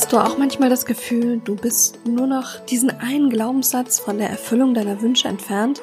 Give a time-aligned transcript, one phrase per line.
[0.00, 4.30] Hast du auch manchmal das Gefühl, du bist nur noch diesen einen Glaubenssatz von der
[4.30, 5.82] Erfüllung deiner Wünsche entfernt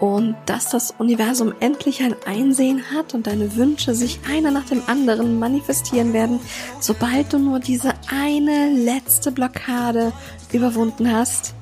[0.00, 4.80] und dass das Universum endlich ein Einsehen hat und deine Wünsche sich einer nach dem
[4.86, 6.40] anderen manifestieren werden,
[6.80, 10.14] sobald du nur diese eine letzte Blockade
[10.50, 11.52] überwunden hast?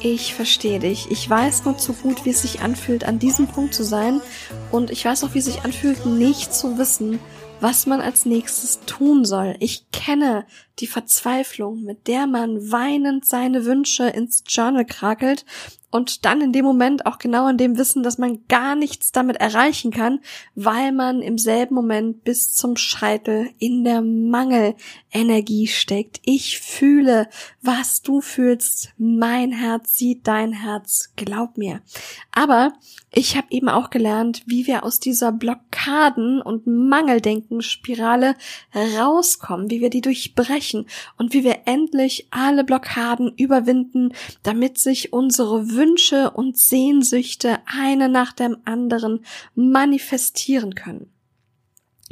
[0.00, 1.10] Ich verstehe dich.
[1.10, 4.22] Ich weiß nur zu gut, wie es sich anfühlt, an diesem Punkt zu sein.
[4.72, 7.20] Und ich weiß auch, wie es sich anfühlt, nicht zu wissen,
[7.60, 9.56] was man als nächstes tun soll.
[9.60, 10.46] Ich kenne
[10.78, 15.44] die Verzweiflung, mit der man weinend seine Wünsche ins Journal krakelt
[15.90, 19.36] und dann in dem Moment auch genau in dem Wissen, dass man gar nichts damit
[19.36, 20.20] erreichen kann,
[20.54, 26.20] weil man im selben Moment bis zum Scheitel in der Mangelenergie steckt.
[26.24, 27.28] Ich fühle,
[27.60, 28.92] was du fühlst.
[28.98, 31.12] Mein Herz sieht dein Herz.
[31.16, 31.82] Glaub mir.
[32.30, 32.72] Aber
[33.12, 38.36] ich habe eben auch gelernt, wie wir aus dieser Blockaden- und Mangeldenken-Spirale
[38.74, 40.86] rauskommen, wie wir die durchbrechen
[41.18, 44.12] und wie wir endlich alle Blockaden überwinden,
[44.44, 49.24] damit sich unsere Wünsche und Sehnsüchte eine nach dem anderen
[49.56, 51.10] manifestieren können.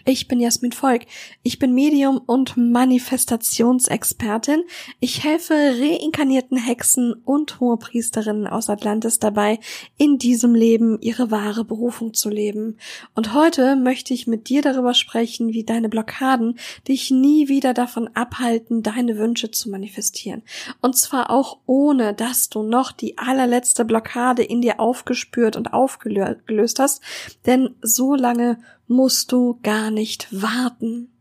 [0.08, 1.02] Ich bin Jasmin Volk.
[1.42, 4.62] Ich bin Medium und Manifestationsexpertin.
[5.00, 9.60] Ich helfe reinkarnierten Hexen und Hohepriesterinnen aus Atlantis dabei,
[9.98, 12.78] in diesem Leben ihre wahre Berufung zu leben.
[13.14, 18.08] Und heute möchte ich mit dir darüber sprechen, wie deine Blockaden dich nie wieder davon
[18.14, 20.42] abhalten, deine Wünsche zu manifestieren.
[20.80, 26.78] Und zwar auch ohne, dass du noch die allerletzte Blockade in dir aufgespürt und aufgelöst
[26.78, 27.02] hast.
[27.44, 28.58] Denn so lange
[28.88, 31.12] musst du gar nicht warten.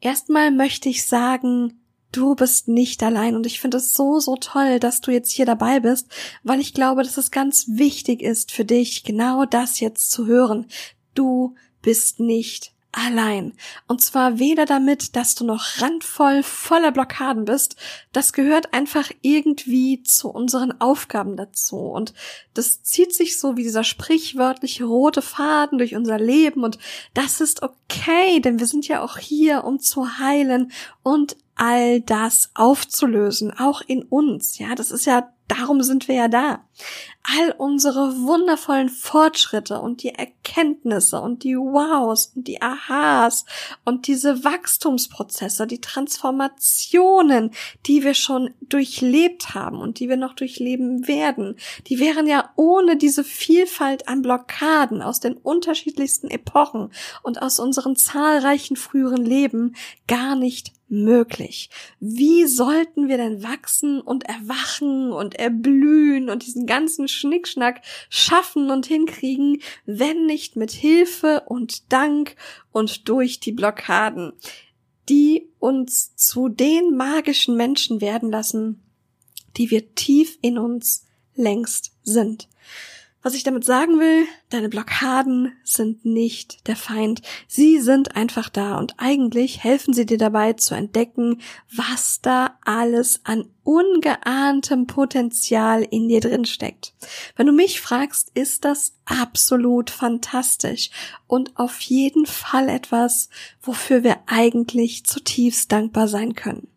[0.00, 1.80] Erstmal möchte ich sagen,
[2.12, 5.46] du bist nicht allein und ich finde es so, so toll, dass du jetzt hier
[5.46, 6.08] dabei bist,
[6.42, 10.66] weil ich glaube, dass es ganz wichtig ist für dich, genau das jetzt zu hören.
[11.14, 13.52] Du bist nicht allein.
[13.86, 17.76] Und zwar weder damit, dass du noch randvoll voller Blockaden bist.
[18.12, 21.76] Das gehört einfach irgendwie zu unseren Aufgaben dazu.
[21.76, 22.14] Und
[22.54, 26.62] das zieht sich so wie dieser sprichwörtliche rote Faden durch unser Leben.
[26.62, 26.78] Und
[27.12, 30.72] das ist okay, denn wir sind ja auch hier, um zu heilen
[31.02, 34.58] und all das aufzulösen, auch in uns.
[34.58, 36.63] Ja, das ist ja Darum sind wir ja da.
[37.22, 43.46] All unsere wundervollen Fortschritte und die Erkenntnisse und die Wows und die Aha's
[43.84, 47.50] und diese Wachstumsprozesse, die Transformationen,
[47.86, 52.96] die wir schon durchlebt haben und die wir noch durchleben werden, die wären ja ohne
[52.96, 56.92] diese Vielfalt an Blockaden aus den unterschiedlichsten Epochen
[57.22, 59.74] und aus unseren zahlreichen früheren Leben
[60.06, 61.70] gar nicht möglich?
[62.00, 68.86] Wie sollten wir denn wachsen und erwachen und erblühen und diesen ganzen Schnickschnack schaffen und
[68.86, 72.36] hinkriegen, wenn nicht mit Hilfe und Dank
[72.72, 74.32] und durch die Blockaden,
[75.08, 78.82] die uns zu den magischen Menschen werden lassen,
[79.56, 82.48] die wir tief in uns längst sind.
[83.24, 87.22] Was ich damit sagen will, deine Blockaden sind nicht der Feind.
[87.48, 91.40] Sie sind einfach da und eigentlich helfen sie dir dabei zu entdecken,
[91.74, 96.92] was da alles an ungeahntem Potenzial in dir drin steckt.
[97.34, 100.90] Wenn du mich fragst, ist das absolut fantastisch
[101.26, 103.30] und auf jeden Fall etwas,
[103.62, 106.68] wofür wir eigentlich zutiefst dankbar sein können.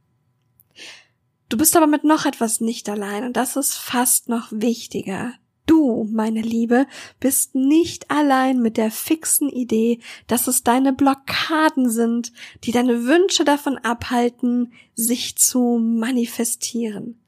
[1.50, 5.34] Du bist aber mit noch etwas nicht allein und das ist fast noch wichtiger.
[5.68, 6.88] Du, meine Liebe,
[7.20, 12.32] bist nicht allein mit der fixen Idee, dass es deine Blockaden sind,
[12.64, 17.20] die deine Wünsche davon abhalten, sich zu manifestieren.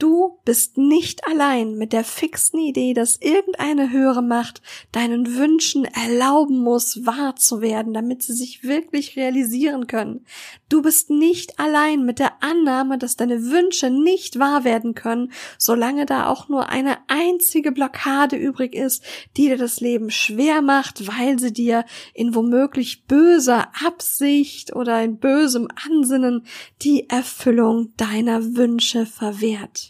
[0.00, 4.62] Du bist nicht allein mit der fixen Idee, dass irgendeine höhere Macht
[4.92, 10.24] deinen Wünschen erlauben muss, wahr zu werden, damit sie sich wirklich realisieren können.
[10.70, 16.06] Du bist nicht allein mit der Annahme, dass deine Wünsche nicht wahr werden können, solange
[16.06, 19.04] da auch nur eine einzige Blockade übrig ist,
[19.36, 25.18] die dir das Leben schwer macht, weil sie dir in womöglich böser Absicht oder in
[25.18, 26.46] bösem Ansinnen
[26.80, 29.89] die Erfüllung deiner Wünsche verwehrt.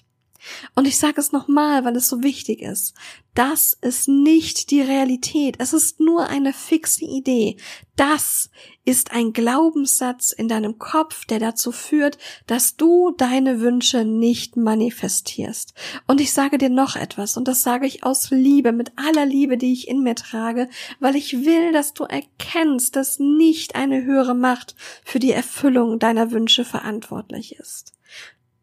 [0.75, 2.95] Und ich sage es nochmal, weil es so wichtig ist.
[3.35, 5.57] Das ist nicht die Realität.
[5.59, 7.57] Es ist nur eine fixe Idee.
[7.95, 8.51] Das
[8.85, 15.75] ist ein Glaubenssatz in deinem Kopf, der dazu führt, dass du deine Wünsche nicht manifestierst.
[16.07, 19.57] Und ich sage dir noch etwas, und das sage ich aus Liebe, mit aller Liebe,
[19.57, 24.35] die ich in mir trage, weil ich will, dass du erkennst, dass nicht eine höhere
[24.35, 27.93] Macht für die Erfüllung deiner Wünsche verantwortlich ist.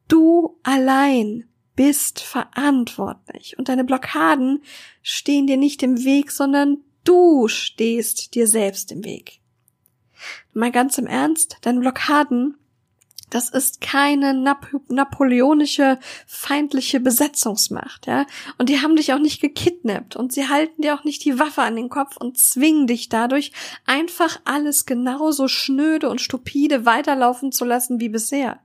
[0.07, 1.47] Du allein
[1.77, 4.63] bist verantwortlich und deine Blockaden
[5.01, 9.39] stehen dir nicht im Weg, sondern du stehst dir selbst im Weg.
[10.53, 12.57] Mal ganz im Ernst, deine Blockaden
[13.29, 18.25] Das ist keine Nap napoleonische feindliche Besetzungsmacht, ja.
[18.57, 21.62] Und die haben dich auch nicht gekidnappt und sie halten dir auch nicht die Waffe
[21.62, 23.51] an den Kopf und zwingen dich dadurch
[23.85, 28.62] einfach alles genauso schnöde und stupide weiterlaufen zu lassen wie bisher.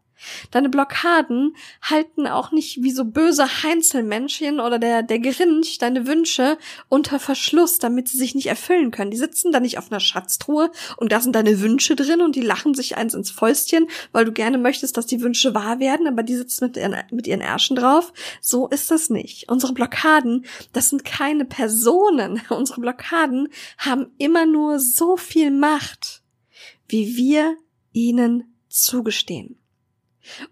[0.51, 6.59] Deine Blockaden halten auch nicht wie so böse Heinzelmännchen oder der, der Grinch deine Wünsche
[6.89, 9.11] unter Verschluss, damit sie sich nicht erfüllen können.
[9.11, 12.41] Die sitzen da nicht auf einer Schatztruhe und da sind deine Wünsche drin und die
[12.41, 16.23] lachen sich eins ins Fäustchen, weil du gerne möchtest, dass die Wünsche wahr werden, aber
[16.23, 18.13] die sitzen mit ihren, mit ihren Ärschen drauf.
[18.41, 19.49] So ist das nicht.
[19.49, 22.41] Unsere Blockaden, das sind keine Personen.
[22.49, 23.49] Unsere Blockaden
[23.79, 26.23] haben immer nur so viel Macht,
[26.89, 27.57] wie wir
[27.93, 29.62] ihnen zugestehen.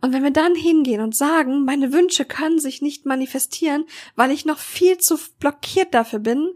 [0.00, 3.84] Und wenn wir dann hingehen und sagen, meine Wünsche können sich nicht manifestieren,
[4.16, 6.52] weil ich noch viel zu blockiert dafür bin,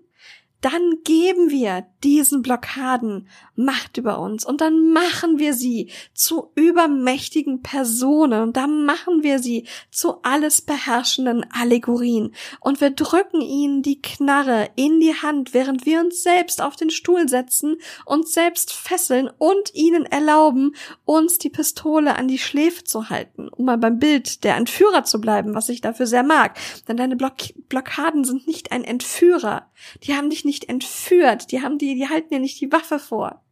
[0.64, 7.62] dann geben wir diesen Blockaden Macht über uns und dann machen wir sie zu übermächtigen
[7.62, 14.00] Personen und dann machen wir sie zu alles beherrschenden Allegorien und wir drücken ihnen die
[14.00, 17.76] Knarre in die Hand, während wir uns selbst auf den Stuhl setzen,
[18.06, 20.74] uns selbst fesseln und ihnen erlauben,
[21.04, 25.20] uns die Pistole an die Schläfe zu halten, um mal beim Bild der Entführer zu
[25.20, 26.58] bleiben, was ich dafür sehr mag.
[26.88, 27.34] Denn deine Block
[27.68, 29.70] Blockaden sind nicht ein Entführer.
[30.04, 33.00] Die haben dich nicht nicht entführt, die haben die, die halten dir nicht die Waffe
[33.00, 33.42] vor.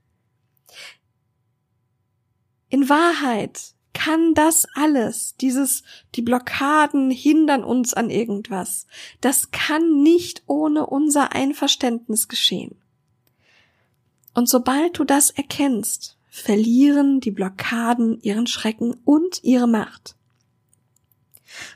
[2.68, 5.82] In Wahrheit kann das alles, dieses,
[6.14, 8.86] die Blockaden hindern uns an irgendwas,
[9.20, 12.80] das kann nicht ohne unser Einverständnis geschehen.
[14.32, 20.16] Und sobald du das erkennst, verlieren die Blockaden ihren Schrecken und ihre Macht.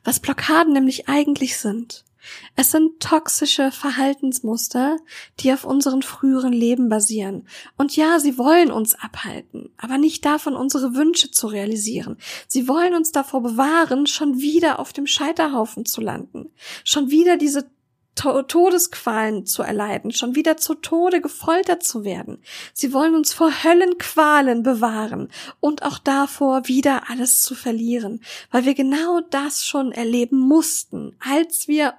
[0.04, 2.06] Was Blockaden nämlich eigentlich sind,
[2.54, 4.96] es sind toxische Verhaltensmuster,
[5.40, 7.46] die auf unseren früheren Leben basieren.
[7.76, 12.16] Und ja, sie wollen uns abhalten, aber nicht davon, unsere Wünsche zu realisieren.
[12.46, 16.50] Sie wollen uns davor bewahren, schon wieder auf dem Scheiterhaufen zu landen,
[16.84, 17.70] schon wieder diese
[18.16, 22.38] Todesqualen zu erleiden, schon wieder zu Tode gefoltert zu werden.
[22.72, 25.28] Sie wollen uns vor Höllenqualen bewahren
[25.60, 28.20] und auch davor, wieder alles zu verlieren,
[28.50, 31.94] weil wir genau das schon erleben mussten, als wir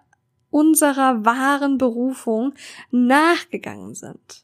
[0.57, 2.53] unserer wahren Berufung
[2.89, 4.43] nachgegangen sind.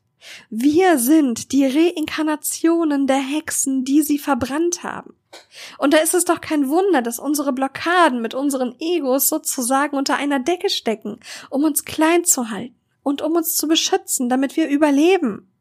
[0.49, 5.15] Wir sind die Reinkarnationen der Hexen, die sie verbrannt haben.
[5.79, 10.15] Und da ist es doch kein Wunder, dass unsere Blockaden mit unseren Egos sozusagen unter
[10.15, 11.19] einer Decke stecken,
[11.49, 15.52] um uns klein zu halten und um uns zu beschützen, damit wir überleben.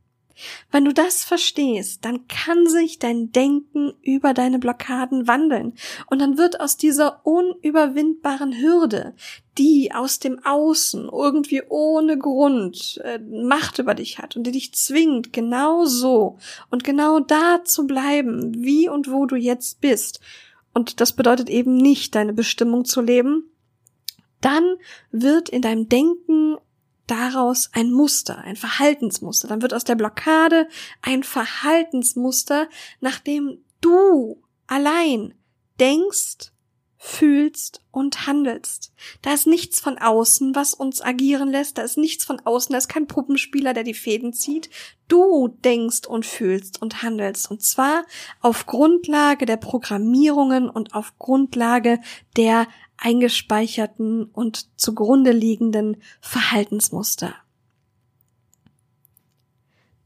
[0.70, 5.74] Wenn du das verstehst, dann kann sich dein Denken über deine Blockaden wandeln
[6.08, 9.14] und dann wird aus dieser unüberwindbaren Hürde,
[9.58, 14.72] die aus dem Außen irgendwie ohne Grund äh, Macht über dich hat und die dich
[14.74, 16.38] zwingt, genau so
[16.70, 20.20] und genau da zu bleiben, wie und wo du jetzt bist.
[20.74, 23.50] Und das bedeutet eben nicht, deine Bestimmung zu leben.
[24.40, 24.76] Dann
[25.10, 26.56] wird in deinem Denken
[27.06, 29.48] daraus ein Muster, ein Verhaltensmuster.
[29.48, 30.68] Dann wird aus der Blockade
[31.02, 32.68] ein Verhaltensmuster,
[33.00, 35.34] nachdem du allein
[35.80, 36.51] denkst,
[37.04, 38.92] fühlst und handelst.
[39.22, 41.76] Da ist nichts von außen, was uns agieren lässt.
[41.76, 42.70] Da ist nichts von außen.
[42.72, 44.70] Da ist kein Puppenspieler, der die Fäden zieht.
[45.08, 47.50] Du denkst und fühlst und handelst.
[47.50, 48.04] Und zwar
[48.40, 51.98] auf Grundlage der Programmierungen und auf Grundlage
[52.36, 57.34] der eingespeicherten und zugrunde liegenden Verhaltensmuster.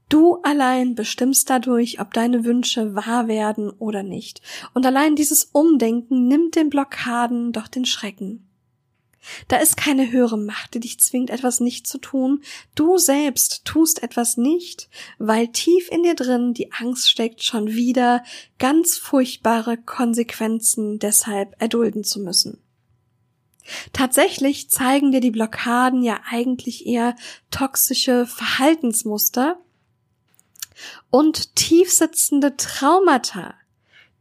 [0.09, 4.41] Du allein bestimmst dadurch, ob deine Wünsche wahr werden oder nicht.
[4.73, 8.49] Und allein dieses Umdenken nimmt den Blockaden doch den Schrecken.
[9.49, 12.43] Da ist keine höhere Macht, die dich zwingt, etwas nicht zu tun.
[12.77, 18.23] Du selbst tust etwas nicht, weil tief in dir drin die Angst steckt, schon wieder
[18.61, 22.63] ganz furchtbare Konsequenzen deshalb erdulden zu müssen.
[23.93, 27.17] Tatsächlich zeigen dir die Blockaden ja eigentlich eher
[27.51, 29.59] toxische Verhaltensmuster
[31.11, 33.55] und tiefsitzende Traumata,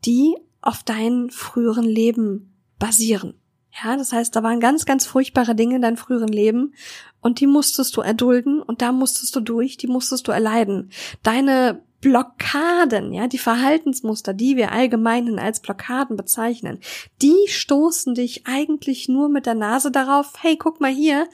[0.06, 3.36] die auf deinen früheren Leben basieren.
[3.84, 6.74] Ja, das heißt, da waren ganz, ganz furchtbare Dinge in deinem früheren Leben
[7.20, 10.92] und die musstest du erdulden und da musstest du durch, die musstest du erleiden.
[11.24, 16.80] Deine Blockaden, ja, die Verhaltensmuster, die wir allgemein als Blockaden bezeichnen,
[17.22, 21.28] die stoßen dich eigentlich nur mit der Nase darauf, hey, guck mal hier,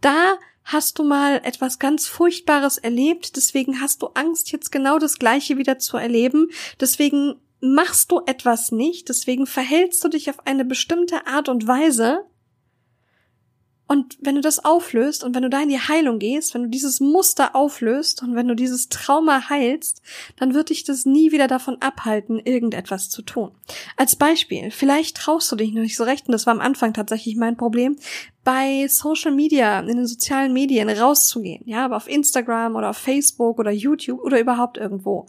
[0.00, 0.34] da
[0.66, 5.56] hast du mal etwas ganz Furchtbares erlebt, deswegen hast du Angst, jetzt genau das Gleiche
[5.56, 6.48] wieder zu erleben,
[6.80, 12.26] deswegen machst du etwas nicht, deswegen verhältst du dich auf eine bestimmte Art und Weise,
[13.88, 16.68] Und wenn du das auflöst und wenn du da in die Heilung gehst, wenn du
[16.68, 20.02] dieses Muster auflöst und wenn du dieses Trauma heilst,
[20.36, 23.52] dann wird dich das nie wieder davon abhalten, irgendetwas zu tun.
[23.96, 26.94] Als Beispiel, vielleicht traust du dich noch nicht so recht, und das war am Anfang
[26.94, 27.96] tatsächlich mein Problem,
[28.42, 33.58] bei Social Media, in den sozialen Medien rauszugehen, ja, aber auf Instagram oder auf Facebook
[33.58, 35.26] oder YouTube oder überhaupt irgendwo.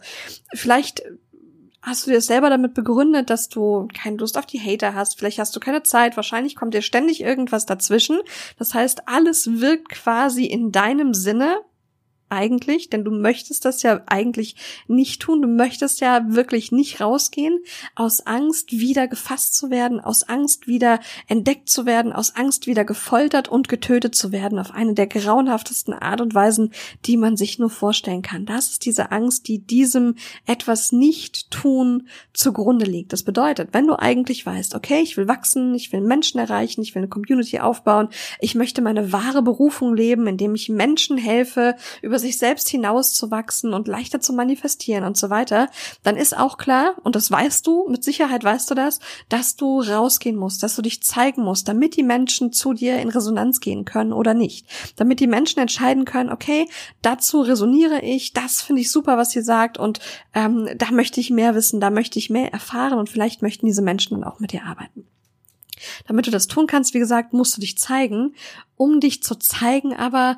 [0.54, 1.02] Vielleicht
[1.88, 5.18] hast du dir selber damit begründet, dass du keine Lust auf die Hater hast.
[5.18, 6.16] Vielleicht hast du keine Zeit.
[6.16, 8.20] Wahrscheinlich kommt dir ständig irgendwas dazwischen.
[8.58, 11.58] Das heißt, alles wirkt quasi in deinem Sinne
[12.30, 14.56] eigentlich, denn du möchtest das ja eigentlich
[14.86, 15.42] nicht tun.
[15.42, 17.60] Du möchtest ja wirklich nicht rausgehen,
[17.94, 22.84] aus Angst wieder gefasst zu werden, aus Angst wieder entdeckt zu werden, aus Angst wieder
[22.84, 26.72] gefoltert und getötet zu werden auf eine der grauenhaftesten Art und Weisen,
[27.06, 28.46] die man sich nur vorstellen kann.
[28.46, 30.16] Das ist diese Angst, die diesem
[30.46, 33.12] etwas nicht tun zugrunde liegt.
[33.12, 36.94] Das bedeutet, wenn du eigentlich weißt, okay, ich will wachsen, ich will Menschen erreichen, ich
[36.94, 38.08] will eine Community aufbauen,
[38.40, 43.72] ich möchte meine wahre Berufung leben, indem ich Menschen helfe, über über sich selbst hinauszuwachsen
[43.74, 45.68] und leichter zu manifestieren und so weiter,
[46.02, 48.98] dann ist auch klar, und das weißt du, mit Sicherheit weißt du das,
[49.28, 53.08] dass du rausgehen musst, dass du dich zeigen musst, damit die Menschen zu dir in
[53.08, 54.66] Resonanz gehen können oder nicht.
[54.96, 56.68] Damit die Menschen entscheiden können, okay,
[57.02, 60.00] dazu resoniere ich, das finde ich super, was ihr sagt, und
[60.34, 63.82] ähm, da möchte ich mehr wissen, da möchte ich mehr erfahren und vielleicht möchten diese
[63.82, 65.06] Menschen dann auch mit dir arbeiten.
[66.08, 68.34] Damit du das tun kannst, wie gesagt, musst du dich zeigen.
[68.76, 70.36] Um dich zu zeigen, aber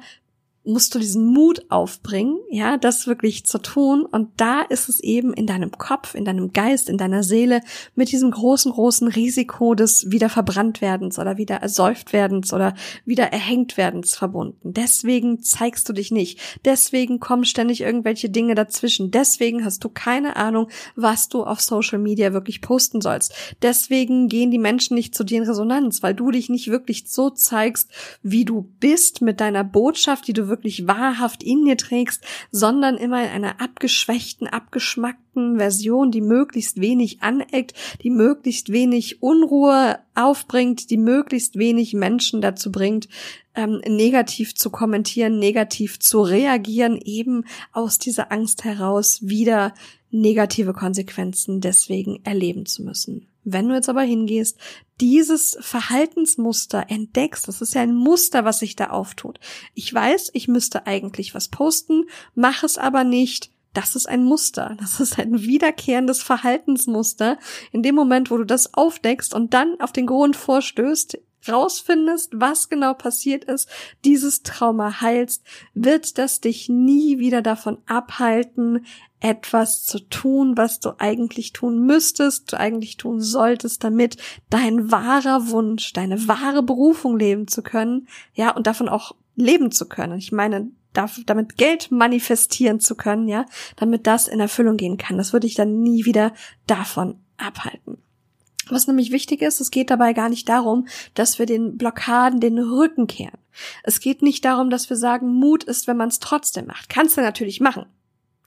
[0.62, 4.04] musst du diesen Mut aufbringen, ja, das wirklich zu tun.
[4.04, 7.62] Und da ist es eben in deinem Kopf, in deinem Geist, in deiner Seele
[7.94, 12.74] mit diesem großen, großen Risiko des wieder verbrannt werdens oder wieder ersäuft werdens oder
[13.06, 14.72] wieder erhängt werdens verbunden.
[14.74, 16.38] Deswegen zeigst du dich nicht.
[16.64, 19.10] Deswegen kommen ständig irgendwelche Dinge dazwischen.
[19.10, 23.32] Deswegen hast du keine Ahnung, was du auf Social Media wirklich posten sollst.
[23.62, 27.30] Deswegen gehen die Menschen nicht zu dir in Resonanz, weil du dich nicht wirklich so
[27.30, 27.90] zeigst,
[28.22, 33.22] wie du bist mit deiner Botschaft, die du wirklich wahrhaft in dir trägst, sondern immer
[33.22, 40.98] in einer abgeschwächten, abgeschmackten Version, die möglichst wenig aneckt, die möglichst wenig Unruhe aufbringt, die
[40.98, 43.08] möglichst wenig Menschen dazu bringt,
[43.54, 49.74] ähm, negativ zu kommentieren, negativ zu reagieren, eben aus dieser Angst heraus wieder
[50.10, 53.28] negative Konsequenzen deswegen erleben zu müssen.
[53.44, 54.58] Wenn du jetzt aber hingehst,
[55.00, 59.40] dieses Verhaltensmuster entdeckst, das ist ja ein Muster, was sich da auftut.
[59.74, 62.04] Ich weiß, ich müsste eigentlich was posten,
[62.34, 63.50] mache es aber nicht.
[63.72, 64.76] Das ist ein Muster.
[64.80, 67.38] Das ist ein wiederkehrendes Verhaltensmuster.
[67.72, 72.68] In dem Moment, wo du das aufdeckst und dann auf den Grund vorstößt, rausfindest, was
[72.68, 73.68] genau passiert ist,
[74.04, 75.42] dieses Trauma heilst,
[75.72, 78.84] wird das dich nie wieder davon abhalten,
[79.20, 84.16] etwas zu tun, was du eigentlich tun müsstest, du eigentlich tun solltest, damit
[84.48, 89.86] dein wahrer Wunsch, deine wahre Berufung leben zu können, ja, und davon auch leben zu
[89.86, 90.18] können.
[90.18, 93.46] Ich meine, damit Geld manifestieren zu können, ja,
[93.76, 95.18] damit das in Erfüllung gehen kann.
[95.18, 96.32] Das würde ich dann nie wieder
[96.66, 97.98] davon abhalten.
[98.68, 102.58] Was nämlich wichtig ist, es geht dabei gar nicht darum, dass wir den Blockaden den
[102.58, 103.38] Rücken kehren.
[103.82, 106.88] Es geht nicht darum, dass wir sagen, Mut ist, wenn man es trotzdem macht.
[106.88, 107.86] Kannst du natürlich machen.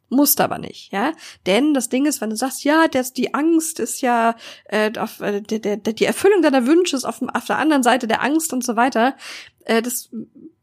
[0.10, 1.14] Musst aber nicht, ja.
[1.46, 5.22] Denn das Ding ist, wenn du sagst, ja, das, die Angst ist ja, äh, auf,
[5.22, 8.54] äh, der, der, die Erfüllung deiner Wünsche ist auf, auf der anderen Seite der Angst
[8.54, 9.16] und so weiter,
[9.66, 10.10] äh, das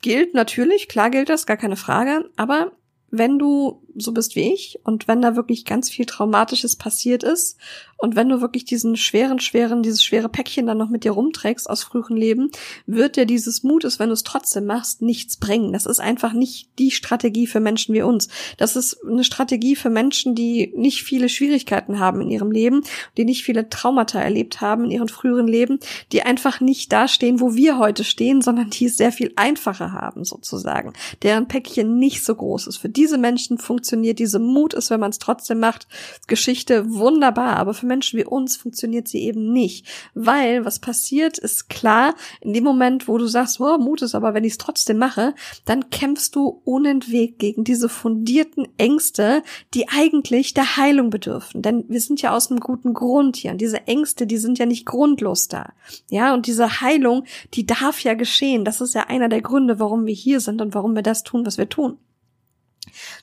[0.03, 2.73] gilt natürlich, klar gilt das, gar keine Frage, aber
[3.11, 7.59] wenn du so bist wie ich und wenn da wirklich ganz viel Traumatisches passiert ist
[8.01, 11.69] und wenn du wirklich diesen schweren, schweren, dieses schwere Päckchen dann noch mit dir rumträgst
[11.69, 12.51] aus früheren Leben,
[12.87, 15.73] wird dir dieses Mutes, wenn du es trotzdem machst, nichts bringen.
[15.73, 18.29] Das ist einfach nicht die Strategie für Menschen wie uns.
[18.57, 22.83] Das ist eine Strategie für Menschen, die nicht viele Schwierigkeiten haben in ihrem Leben,
[23.19, 25.79] die nicht viele Traumata erlebt haben in ihren früheren Leben,
[26.13, 29.93] die einfach nicht da stehen, wo wir heute stehen, sondern die es sehr viel einfacher
[29.93, 30.95] haben, sozusagen.
[31.23, 32.79] Deren Päckchen nicht so groß ist.
[32.79, 35.87] Für diese Menschen funktioniert diese Mut ist, wenn man es trotzdem macht,
[36.27, 41.69] Geschichte wunderbar, aber für Menschen wie uns funktioniert sie eben nicht, weil was passiert ist
[41.69, 44.99] klar, in dem Moment, wo du sagst, oh, Mut ist aber, wenn ich es trotzdem
[44.99, 45.35] mache,
[45.65, 49.43] dann kämpfst du unentwegt gegen diese fundierten Ängste,
[49.75, 53.61] die eigentlich der Heilung bedürfen, denn wir sind ja aus einem guten Grund hier und
[53.61, 55.73] diese Ängste, die sind ja nicht grundlos da.
[56.09, 58.65] Ja, und diese Heilung, die darf ja geschehen.
[58.65, 61.47] Das ist ja einer der Gründe, warum wir hier sind und warum wir das tun,
[61.47, 61.99] was wir tun.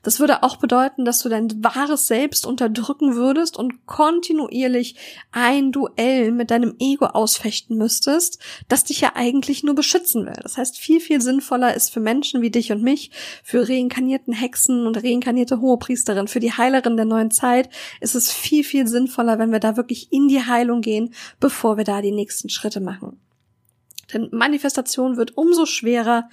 [0.04, 4.96] Das würde auch bedeuten, dass du dein wahres Selbst unterdrücken würdest und kontinuierlich
[5.32, 10.40] ein Duell mit deinem Ego ausfechten müsstest, das dich ja eigentlich nur beschützen will.
[10.42, 13.12] Das heißt, viel, viel sinnvoller ist für Menschen wie dich und mich,
[13.44, 17.70] für reinkarnierten Hexen und reinkarnierte Hohepriesterin, für die Heilerin der neuen Zeit,
[18.02, 21.84] ist es viel, viel sinnvoller, wenn wir da wirklich in die Heilung gehen, bevor wir
[21.84, 23.20] da die nächsten Schritte machen.
[24.14, 26.30] Denn Manifestation wird umso schwerer,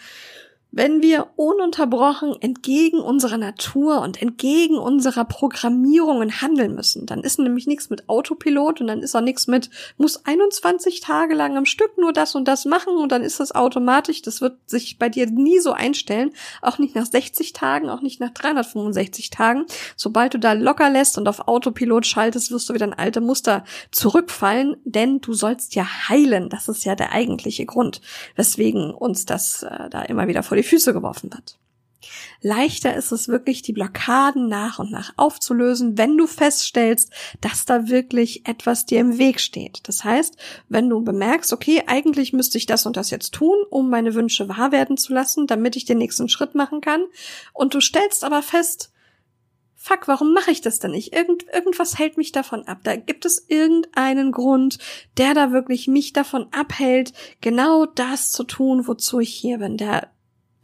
[0.76, 7.68] wenn wir ununterbrochen entgegen unserer Natur und entgegen unserer Programmierungen handeln müssen, dann ist nämlich
[7.68, 11.96] nichts mit Autopilot und dann ist auch nichts mit, muss 21 Tage lang am Stück
[11.96, 14.22] nur das und das machen und dann ist das automatisch.
[14.22, 16.32] Das wird sich bei dir nie so einstellen.
[16.60, 19.66] Auch nicht nach 60 Tagen, auch nicht nach 365 Tagen.
[19.96, 23.62] Sobald du da locker lässt und auf Autopilot schaltest, wirst du wieder in alte Muster
[23.92, 26.48] zurückfallen, denn du sollst ja heilen.
[26.48, 28.00] Das ist ja der eigentliche Grund,
[28.34, 31.58] weswegen uns das äh, da immer wieder vor die Füße geworfen wird.
[32.40, 37.88] Leichter ist es wirklich, die Blockaden nach und nach aufzulösen, wenn du feststellst, dass da
[37.88, 39.80] wirklich etwas dir im Weg steht.
[39.84, 40.36] Das heißt,
[40.68, 44.48] wenn du bemerkst, okay, eigentlich müsste ich das und das jetzt tun, um meine Wünsche
[44.48, 47.04] wahr werden zu lassen, damit ich den nächsten Schritt machen kann,
[47.52, 48.90] und du stellst aber fest,
[49.74, 51.14] fuck, warum mache ich das denn nicht?
[51.14, 52.78] Irgend, irgendwas hält mich davon ab.
[52.84, 54.78] Da gibt es irgendeinen Grund,
[55.18, 59.76] der da wirklich mich davon abhält, genau das zu tun, wozu ich hier bin.
[59.76, 60.13] Der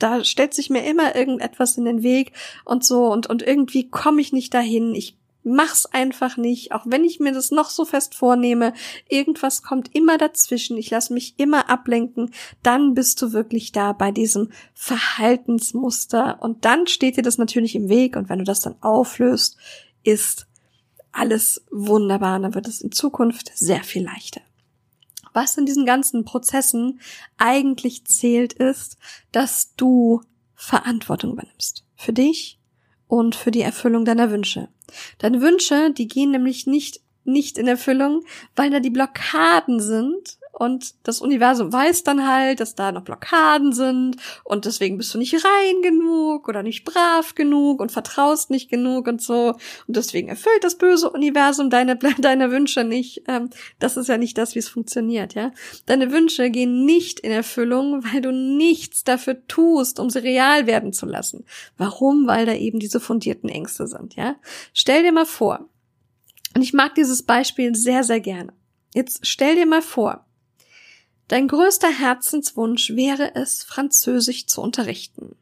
[0.02, 2.32] da stellt sich mir immer irgendetwas in den Weg
[2.64, 4.94] und so und, und irgendwie komme ich nicht dahin.
[4.94, 8.74] Ich mach's einfach nicht, auch wenn ich mir das noch so fest vornehme.
[9.08, 10.76] Irgendwas kommt immer dazwischen.
[10.76, 12.32] Ich lasse mich immer ablenken.
[12.62, 17.88] Dann bist du wirklich da bei diesem Verhaltensmuster und dann steht dir das natürlich im
[17.88, 19.56] Weg und wenn du das dann auflöst,
[20.02, 20.46] ist
[21.12, 24.40] alles wunderbar und dann wird es in Zukunft sehr viel leichter
[25.32, 27.00] was in diesen ganzen Prozessen
[27.38, 28.96] eigentlich zählt, ist,
[29.32, 30.22] dass du
[30.54, 31.84] Verantwortung übernimmst.
[31.96, 32.58] Für dich
[33.06, 34.68] und für die Erfüllung deiner Wünsche.
[35.18, 38.24] Deine Wünsche, die gehen nämlich nicht, nicht in Erfüllung,
[38.56, 43.72] weil da die Blockaden sind und das Universum weiß dann halt, dass da noch Blockaden
[43.72, 48.70] sind und deswegen bist du nicht rein genug oder nicht brav genug und vertraust nicht
[48.70, 49.54] genug und so
[49.86, 53.22] und deswegen erfüllt das böse Universum deine deine Wünsche nicht.
[53.26, 53.48] Ähm,
[53.78, 55.52] das ist ja nicht das, wie es funktioniert, ja.
[55.86, 60.92] Deine Wünsche gehen nicht in Erfüllung, weil du nichts dafür tust, um sie real werden
[60.92, 61.46] zu lassen.
[61.78, 62.26] Warum?
[62.26, 64.36] Weil da eben diese fundierten Ängste sind, ja.
[64.74, 65.68] Stell dir mal vor,
[66.54, 68.52] und ich mag dieses Beispiel sehr, sehr gerne.
[68.94, 70.26] Jetzt stell dir mal vor,
[71.30, 75.36] Dein größter Herzenswunsch wäre es, Französisch zu unterrichten.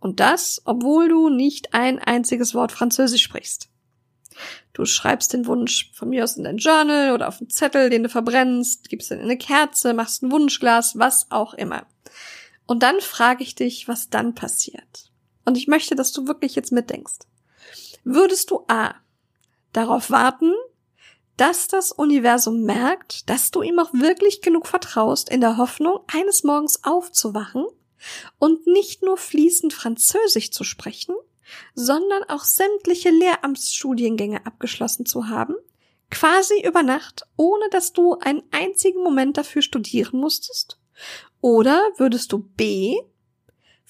[0.00, 3.70] Und das, obwohl du nicht ein einziges Wort Französisch sprichst.
[4.74, 8.02] Du schreibst den Wunsch von mir aus in dein Journal oder auf einen Zettel, den
[8.02, 11.86] du verbrennst, gibst ihn in eine Kerze, machst ein Wunschglas, was auch immer.
[12.66, 15.10] Und dann frage ich dich, was dann passiert.
[15.46, 17.20] Und ich möchte, dass du wirklich jetzt mitdenkst.
[18.04, 18.96] Würdest du A.
[19.72, 20.52] darauf warten,
[21.36, 26.44] dass das Universum merkt, dass du ihm auch wirklich genug vertraust, in der Hoffnung, eines
[26.44, 27.66] Morgens aufzuwachen
[28.38, 31.14] und nicht nur fließend Französisch zu sprechen,
[31.74, 35.54] sondern auch sämtliche Lehramtsstudiengänge abgeschlossen zu haben,
[36.10, 40.78] quasi über Nacht, ohne dass du einen einzigen Moment dafür studieren musstest?
[41.40, 42.96] Oder würdest du B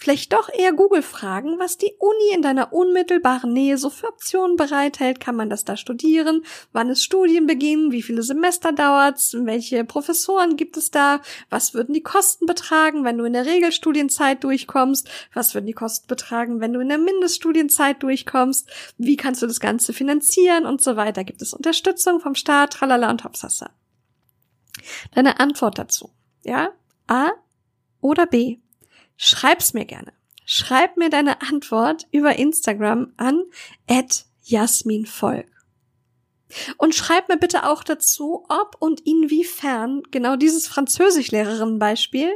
[0.02, 4.56] Vielleicht doch eher Google fragen, was die Uni in deiner unmittelbaren Nähe so für Optionen
[4.56, 5.20] bereithält.
[5.20, 6.44] Kann man das da studieren?
[6.72, 7.92] Wann ist Studienbeginn?
[7.92, 9.36] Wie viele Semester dauert's?
[9.38, 11.20] Welche Professoren gibt es da?
[11.50, 15.08] Was würden die Kosten betragen, wenn du in der Regelstudienzeit durchkommst?
[15.34, 18.68] Was würden die Kosten betragen, wenn du in der Mindeststudienzeit durchkommst?
[18.98, 21.22] Wie kannst du das Ganze finanzieren und so weiter?
[21.22, 22.72] Gibt es Unterstützung vom Staat?
[22.72, 23.70] Tralala und Hopsassa.
[25.14, 26.10] Deine Antwort dazu.
[26.42, 26.70] Ja?
[27.06, 27.30] A
[28.00, 28.58] oder B?
[29.24, 30.12] Schreib's mir gerne.
[30.44, 33.44] Schreib mir deine Antwort über Instagram an
[34.42, 35.46] jasminvolk.
[36.76, 42.32] Und schreib mir bitte auch dazu, ob und inwiefern genau dieses Französischlehrerin-Beispiel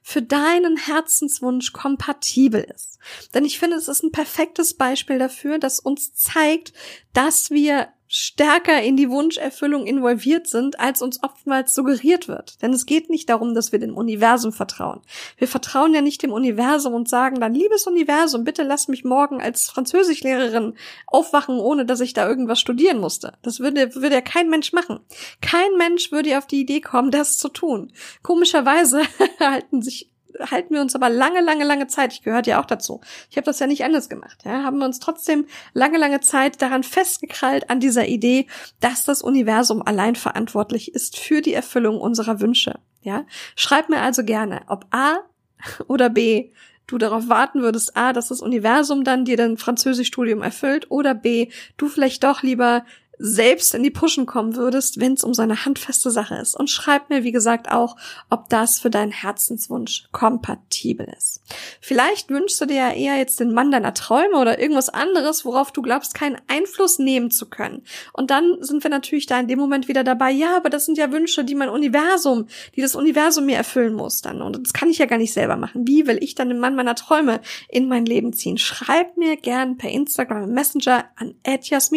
[0.00, 3.00] für deinen Herzenswunsch kompatibel ist.
[3.34, 6.72] Denn ich finde, es ist ein perfektes Beispiel dafür, das uns zeigt,
[7.12, 12.60] dass wir stärker in die Wunscherfüllung involviert sind, als uns oftmals suggeriert wird.
[12.62, 15.00] Denn es geht nicht darum, dass wir dem Universum vertrauen.
[15.36, 19.42] Wir vertrauen ja nicht dem Universum und sagen dann, liebes Universum, bitte lass mich morgen
[19.42, 20.74] als Französischlehrerin
[21.06, 23.34] aufwachen, ohne dass ich da irgendwas studieren musste.
[23.42, 25.00] Das würde, würde ja kein Mensch machen.
[25.42, 27.92] Kein Mensch würde auf die Idee kommen, das zu tun.
[28.22, 29.02] Komischerweise
[29.40, 30.10] halten sich
[30.50, 33.44] halten wir uns aber lange, lange, lange Zeit, ich gehört ja auch dazu, ich habe
[33.44, 37.70] das ja nicht anders gemacht, ja, haben wir uns trotzdem lange, lange Zeit daran festgekrallt
[37.70, 38.46] an dieser Idee,
[38.80, 42.78] dass das Universum allein verantwortlich ist für die Erfüllung unserer Wünsche.
[43.02, 43.24] Ja,
[43.56, 45.18] schreib mir also gerne, ob A
[45.86, 46.50] oder B
[46.86, 51.48] du darauf warten würdest, A, dass das Universum dann dir dein Französischstudium erfüllt oder B,
[51.76, 52.84] du vielleicht doch lieber
[53.18, 56.54] selbst in die Pushen kommen würdest, wenn es um so eine handfeste Sache ist.
[56.54, 57.96] Und schreib mir, wie gesagt, auch,
[58.30, 61.42] ob das für deinen Herzenswunsch kompatibel ist.
[61.80, 65.72] Vielleicht wünschst du dir ja eher jetzt den Mann deiner Träume oder irgendwas anderes, worauf
[65.72, 67.82] du glaubst, keinen Einfluss nehmen zu können.
[68.12, 70.98] Und dann sind wir natürlich da in dem Moment wieder dabei, ja, aber das sind
[70.98, 74.42] ja Wünsche, die mein Universum, die das Universum mir erfüllen muss dann.
[74.42, 75.86] Und das kann ich ja gar nicht selber machen.
[75.86, 78.58] Wie will ich dann den Mann meiner Träume in mein Leben ziehen?
[78.58, 81.34] Schreib mir gern per Instagram Messenger an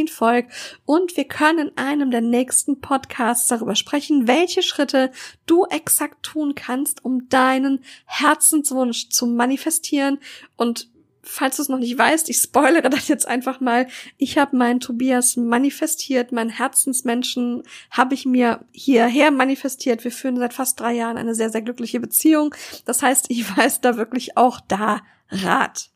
[0.08, 0.48] Volk
[0.86, 5.12] und wir können in einem der nächsten Podcasts darüber sprechen, welche Schritte
[5.46, 10.20] du exakt tun kannst, um deinen Herzenswunsch zu manifestieren
[10.58, 10.90] und
[11.24, 13.88] falls du es noch nicht weißt, ich spoilere das jetzt einfach mal.
[14.18, 20.04] Ich habe meinen Tobias manifestiert, meinen Herzensmenschen habe ich mir hierher manifestiert.
[20.04, 22.56] Wir führen seit fast drei Jahren eine sehr, sehr glückliche Beziehung.
[22.86, 25.91] Das heißt, ich weiß da wirklich auch da Rat.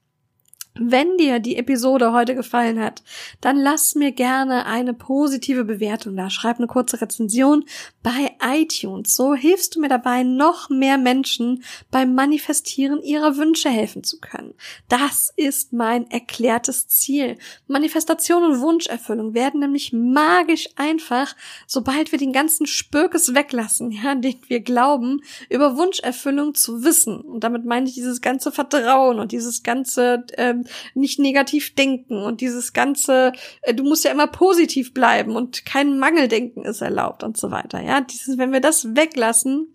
[0.78, 3.02] Wenn dir die Episode heute gefallen hat,
[3.40, 6.30] dann lass mir gerne eine positive Bewertung da.
[6.30, 7.64] Schreib eine kurze Rezension
[8.04, 9.16] bei iTunes.
[9.16, 14.54] So hilfst du mir dabei, noch mehr Menschen beim Manifestieren ihrer Wünsche helfen zu können.
[14.90, 17.38] Das ist mein erklärtes Ziel.
[17.68, 24.36] Manifestation und Wunscherfüllung werden nämlich magisch einfach, sobald wir den ganzen Spökes weglassen, ja, den
[24.50, 27.22] wir glauben, über Wunscherfüllung zu wissen.
[27.22, 32.42] Und damit meine ich dieses ganze Vertrauen und dieses ganze ähm, nicht negativ denken und
[32.42, 37.38] dieses ganze, äh, du musst ja immer positiv bleiben und kein Mangeldenken ist erlaubt und
[37.38, 37.82] so weiter.
[37.82, 39.68] Ja, dieses, wenn wir das weglassen,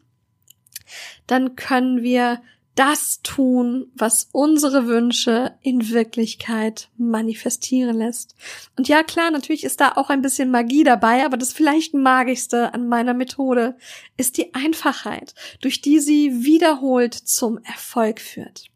[1.26, 2.40] dann können wir
[2.74, 8.35] das tun, was unsere Wünsche in Wirklichkeit manifestieren lässt.
[8.79, 12.72] Und ja, klar, natürlich ist da auch ein bisschen Magie dabei, aber das vielleicht magischste
[12.72, 13.76] an meiner Methode
[14.16, 18.69] ist die Einfachheit, durch die sie wiederholt zum Erfolg führt.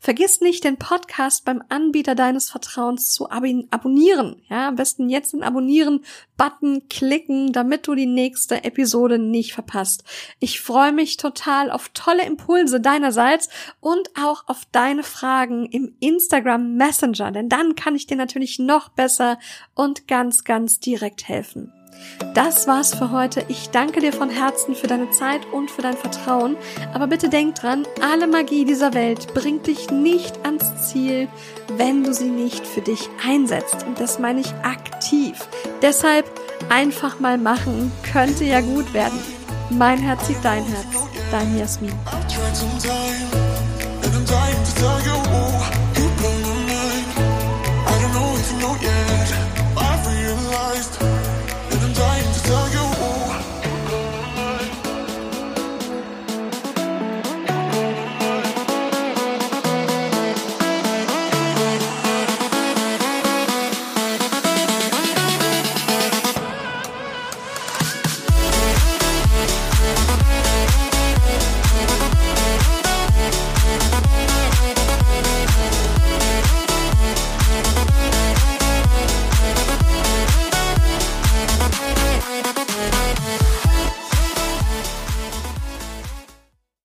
[0.00, 4.42] Vergiss nicht, den Podcast beim Anbieter deines Vertrauens zu ab abonnieren.
[4.48, 10.04] Ja, am besten jetzt den Abonnieren-Button klicken, damit du die nächste Episode nicht verpasst.
[10.38, 13.48] Ich freue mich total auf tolle Impulse deinerseits
[13.80, 18.88] und auch auf deine Fragen im Instagram Messenger, denn dann kann ich dir natürlich noch
[18.90, 19.38] besser
[19.74, 21.72] und ganz, ganz direkt helfen.
[22.34, 23.44] Das war's für heute.
[23.48, 26.56] Ich danke dir von Herzen für deine Zeit und für dein Vertrauen.
[26.92, 31.28] Aber bitte denk dran, alle Magie dieser Welt bringt dich nicht ans Ziel,
[31.76, 33.84] wenn du sie nicht für dich einsetzt.
[33.86, 35.36] Und das meine ich aktiv.
[35.82, 36.24] Deshalb
[36.68, 39.18] einfach mal machen, könnte ja gut werden.
[39.70, 41.08] Mein Herz sieht dein Herz.
[41.30, 41.92] Dein Jasmin.